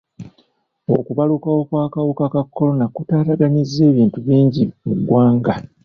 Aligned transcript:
Okubalukawo 0.97 1.59
kw'akawuka 1.69 2.25
ka 2.33 2.41
kolona 2.53 2.85
kutaataaganyizza 2.95 3.81
ebintu 3.91 4.17
bingi 4.27 4.63
mu 4.83 4.93
ggwanga. 4.97 5.53